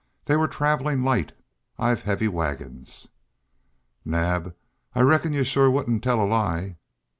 [0.25, 1.33] They were travelling light;
[1.77, 3.09] I've heavy wagons."
[4.03, 4.55] "Naab,
[4.95, 6.77] I reckon you shore wouldn't tell a lie?"